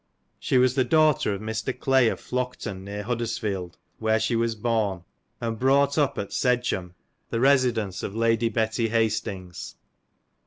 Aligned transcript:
She 0.39 0.57
was 0.57 0.73
the 0.73 0.83
daughter 0.83 1.31
of 1.31 1.41
Mr. 1.41 1.77
Clay, 1.79 2.07
of 2.07 2.19
Flockton, 2.19 2.83
near 2.85 3.03
Huddersfield, 3.03 3.77
where 3.99 4.19
she 4.19 4.35
was 4.35 4.55
born, 4.55 5.03
and 5.39 5.59
brought 5.59 5.95
up 5.95 6.17
at 6.17 6.33
Sedgham, 6.33 6.95
the 7.29 7.39
residence 7.39 8.01
of 8.01 8.15
Lady 8.15 8.49
Betty 8.49 8.89
Hastings. 8.89 9.75